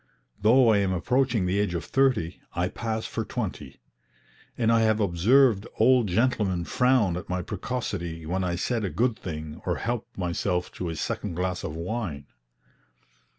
[0.41, 3.81] Though I am approaching the age of thirty, I pass for twenty;
[4.57, 9.15] and I have observed old gentlemen frown at my precocity when I said a good
[9.15, 12.25] thing or helped myself to a second glass of wine.